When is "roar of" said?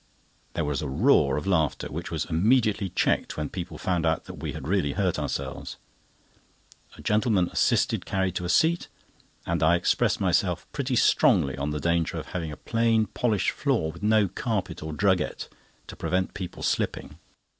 0.89-1.45